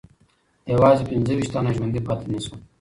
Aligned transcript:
یوازې 0.73 1.03
پنځه 1.11 1.33
ویشت 1.35 1.51
تنه 1.53 1.71
ژوندي 1.75 2.01
پاتې 2.07 2.25
نه 2.33 2.39
سول. 2.43 2.59